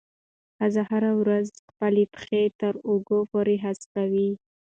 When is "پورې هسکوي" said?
3.31-4.31